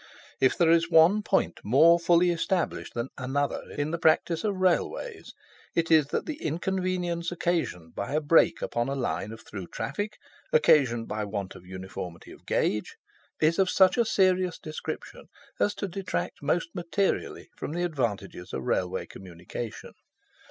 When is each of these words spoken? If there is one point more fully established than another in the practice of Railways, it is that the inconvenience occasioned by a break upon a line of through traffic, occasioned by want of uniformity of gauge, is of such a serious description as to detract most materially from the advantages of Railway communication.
If 0.39 0.57
there 0.57 0.71
is 0.71 0.89
one 0.89 1.21
point 1.21 1.59
more 1.63 1.99
fully 1.99 2.31
established 2.31 2.95
than 2.95 3.09
another 3.19 3.69
in 3.77 3.91
the 3.91 3.99
practice 3.99 4.43
of 4.43 4.55
Railways, 4.55 5.35
it 5.75 5.91
is 5.91 6.07
that 6.07 6.25
the 6.25 6.41
inconvenience 6.41 7.31
occasioned 7.31 7.93
by 7.93 8.13
a 8.15 8.19
break 8.19 8.63
upon 8.63 8.89
a 8.89 8.95
line 8.95 9.31
of 9.31 9.41
through 9.41 9.67
traffic, 9.67 10.17
occasioned 10.51 11.07
by 11.07 11.23
want 11.25 11.53
of 11.53 11.67
uniformity 11.67 12.31
of 12.31 12.47
gauge, 12.47 12.95
is 13.39 13.59
of 13.59 13.69
such 13.69 13.95
a 13.95 14.03
serious 14.03 14.57
description 14.57 15.25
as 15.59 15.75
to 15.75 15.87
detract 15.87 16.41
most 16.41 16.69
materially 16.73 17.49
from 17.55 17.71
the 17.73 17.83
advantages 17.83 18.53
of 18.53 18.63
Railway 18.63 19.05
communication. 19.05 19.91